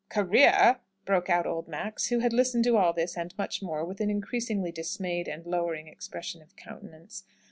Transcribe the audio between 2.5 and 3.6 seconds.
to all this, and